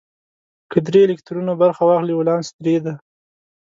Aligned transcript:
که 0.71 0.77
درې 0.87 1.01
الکترونه 1.05 1.51
برخه 1.61 1.81
واخلي 1.85 2.13
ولانس 2.15 2.47
درې 2.63 2.75
دی. 2.83 2.93